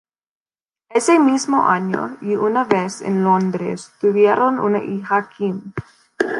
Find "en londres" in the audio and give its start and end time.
3.03-3.91